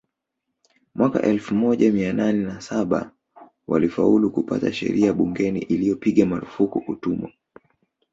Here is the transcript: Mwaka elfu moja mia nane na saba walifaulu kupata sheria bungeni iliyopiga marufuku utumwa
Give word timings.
Mwaka 0.95 1.21
elfu 1.21 1.55
moja 1.55 1.91
mia 1.91 2.13
nane 2.13 2.37
na 2.45 2.61
saba 2.61 3.11
walifaulu 3.67 4.31
kupata 4.31 4.73
sheria 4.73 5.13
bungeni 5.13 5.59
iliyopiga 5.59 6.25
marufuku 6.25 6.83
utumwa 6.87 7.31